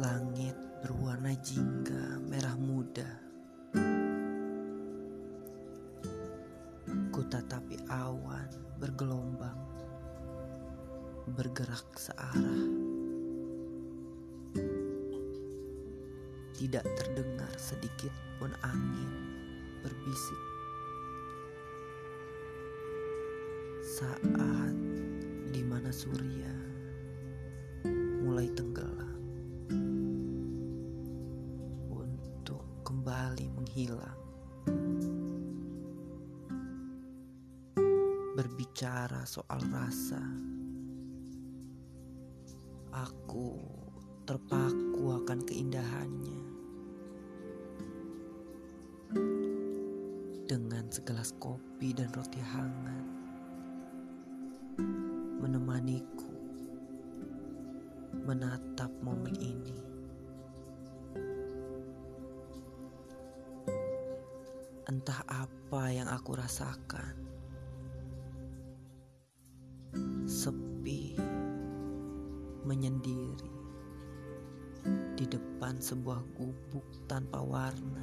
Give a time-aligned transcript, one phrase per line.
[0.00, 3.04] Langit berwarna jingga merah muda.
[7.12, 8.48] Ku tatapi awan
[8.80, 9.60] bergelombang,
[11.36, 12.64] bergerak searah.
[16.56, 19.12] Tidak terdengar sedikit pun angin
[19.84, 20.42] berbisik.
[23.84, 24.24] Saat
[25.52, 26.56] di mana surya
[28.24, 29.09] mulai tenggelam
[33.00, 34.20] kembali menghilang.
[38.36, 40.20] Berbicara soal rasa,
[42.92, 43.56] aku
[44.28, 46.44] terpaku akan keindahannya.
[50.44, 53.08] Dengan segelas kopi dan roti hangat
[55.40, 56.36] menemaniku
[58.28, 59.89] menatap momen ini.
[64.90, 67.14] Entah apa yang aku rasakan.
[70.26, 71.14] Sepi
[72.66, 73.54] menyendiri
[75.14, 78.02] di depan sebuah gubuk tanpa warna.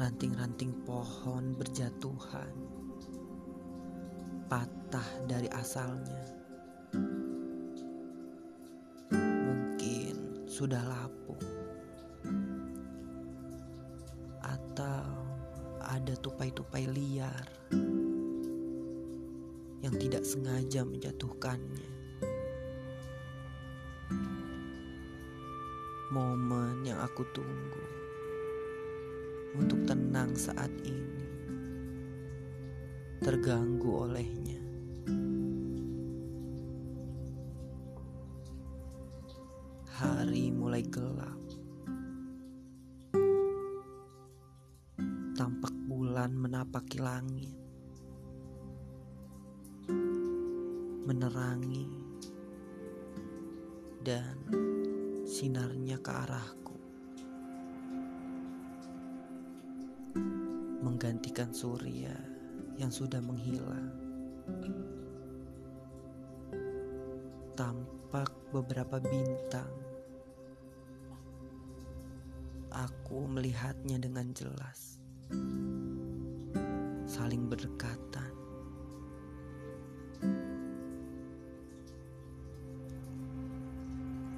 [0.00, 2.56] Ranting-ranting pohon berjatuhan,
[4.48, 6.43] patah dari asalnya.
[10.54, 11.42] Sudah lapuk,
[14.38, 15.02] atau
[15.82, 17.42] ada tupai-tupai liar
[19.82, 21.90] yang tidak sengaja menjatuhkannya.
[26.14, 27.86] Momen yang aku tunggu
[29.58, 31.26] untuk tenang saat ini
[33.18, 34.63] terganggu olehnya.
[39.94, 41.38] Hari mulai gelap.
[45.38, 47.54] Tampak bulan menapaki langit.
[51.06, 51.86] Menerangi
[54.02, 54.34] dan
[55.22, 56.78] sinarnya ke arahku.
[60.82, 62.18] Menggantikan surya
[62.82, 63.94] yang sudah menghilang.
[67.54, 69.83] Tampak beberapa bintang.
[72.74, 74.98] Aku melihatnya dengan jelas.
[77.06, 78.34] Saling berdekatan.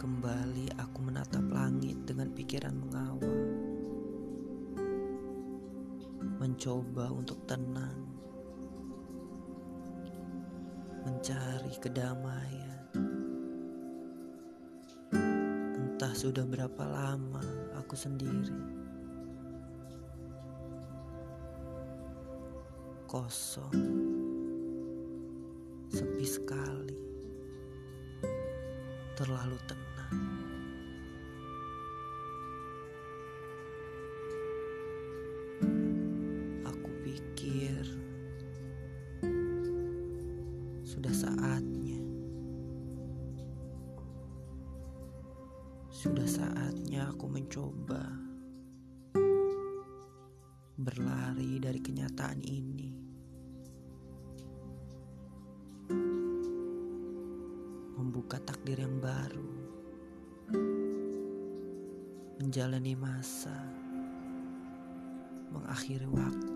[0.00, 3.40] Kembali aku menatap langit dengan pikiran mengawal.
[6.40, 8.00] Mencoba untuk tenang.
[11.04, 12.80] Mencari kedamaian.
[15.76, 18.54] Entah sudah berapa lama aku sendiri.
[23.10, 23.74] Kosong.
[25.90, 26.98] Sepi sekali.
[29.18, 30.18] Terlalu tenang.
[36.64, 37.82] Aku pikir
[40.86, 41.81] sudah saatnya.
[46.02, 48.02] Sudah saatnya aku mencoba
[50.74, 52.90] berlari dari kenyataan ini.
[57.94, 59.46] Membuka takdir yang baru.
[62.42, 63.62] Menjalani masa.
[65.54, 66.51] Mengakhiri waktu.